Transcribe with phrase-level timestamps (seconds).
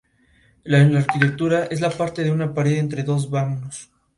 [0.63, 3.91] En la arquitectura, es la parte de una pared entre dos vanos.